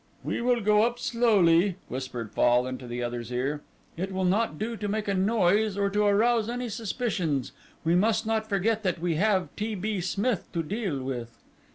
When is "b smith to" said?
9.75-10.63